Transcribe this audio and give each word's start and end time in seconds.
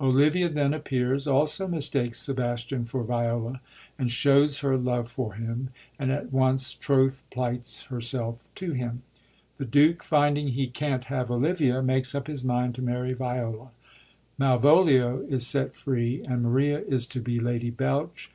Olivia 0.00 0.48
then 0.48 0.72
appears, 0.72 1.26
also 1.26 1.68
mistakes 1.68 2.18
Sebastian 2.18 2.86
for 2.86 3.04
Viola, 3.04 3.60
and 3.98 4.10
shows 4.10 4.60
her 4.60 4.78
love 4.78 5.10
for 5.10 5.34
him, 5.34 5.68
and 5.98 6.10
at 6.10 6.32
once 6.32 6.72
troth 6.72 7.22
plights 7.30 7.82
herself 7.82 8.48
to 8.54 8.72
him. 8.72 9.02
The 9.58 9.66
Duke, 9.66 10.02
finding 10.02 10.48
he 10.48 10.68
can't 10.68 11.04
have 11.12 11.30
Olivia, 11.30 11.82
makes 11.82 12.14
up 12.14 12.28
his 12.28 12.42
mind 12.46 12.74
to 12.76 12.80
marry 12.80 13.12
Viola; 13.12 13.72
Malvolio 14.38 15.18
is 15.28 15.46
set 15.46 15.76
free, 15.76 16.22
and 16.26 16.40
Maria 16.44 16.80
is 16.80 17.06
to 17.08 17.20
be 17.20 17.38
Lady 17.38 17.68
Belch. 17.68 18.22